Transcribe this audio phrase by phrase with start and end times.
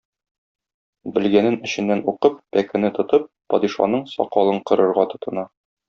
[1.17, 5.47] Белгәнен эченнән укып, пәкене тотып, падишаның сакалын кырырга тотына.